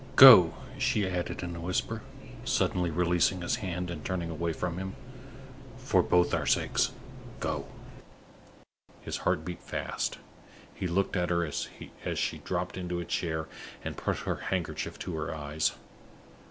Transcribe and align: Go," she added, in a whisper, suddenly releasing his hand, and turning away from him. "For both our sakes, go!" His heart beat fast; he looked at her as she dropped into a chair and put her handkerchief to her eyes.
Go," 0.15 0.55
she 0.79 1.07
added, 1.07 1.43
in 1.43 1.55
a 1.55 1.59
whisper, 1.61 2.01
suddenly 2.43 2.89
releasing 2.89 3.43
his 3.43 3.57
hand, 3.57 3.91
and 3.91 4.03
turning 4.03 4.31
away 4.31 4.51
from 4.51 4.79
him. 4.79 4.95
"For 5.77 6.01
both 6.01 6.33
our 6.33 6.47
sakes, 6.47 6.91
go!" 7.39 7.67
His 9.01 9.17
heart 9.17 9.45
beat 9.45 9.61
fast; 9.61 10.17
he 10.73 10.87
looked 10.87 11.15
at 11.15 11.29
her 11.29 11.45
as 11.45 11.67
she 12.15 12.37
dropped 12.39 12.77
into 12.77 12.99
a 12.99 13.05
chair 13.05 13.47
and 13.83 13.95
put 13.95 14.17
her 14.25 14.37
handkerchief 14.37 14.97
to 14.97 15.15
her 15.17 15.35
eyes. 15.35 15.73